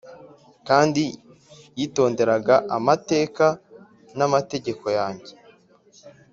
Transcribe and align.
kandi 0.67 1.03
yitonderaga 1.79 2.55
amateka 2.77 3.45
n’amategeko 4.17 4.85
yanjye 4.97 5.33